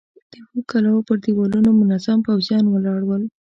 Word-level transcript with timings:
د 0.31 0.33
اوو 0.43 0.59
کلاوو 0.71 1.05
پر 1.07 1.17
دېوالونو 1.23 1.69
منظم 1.81 2.17
پوځيان 2.27 2.65
ولاړ 2.69 3.01
ول. 3.05 3.23